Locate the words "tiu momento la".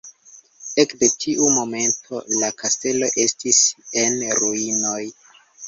1.23-2.51